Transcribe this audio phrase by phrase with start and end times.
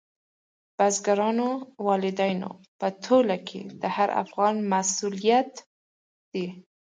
[0.77, 1.49] بزګرانو،
[1.87, 5.51] والدینو په ټوله کې د هر افغان مسؤلیت
[6.31, 6.47] دی.